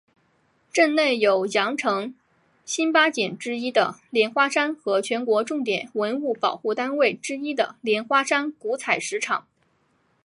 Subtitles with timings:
[0.73, 2.15] 镇内有羊城
[2.65, 9.45] 新八景之一的莲花山和全国重点文物保护单位之一的莲花山古采石场。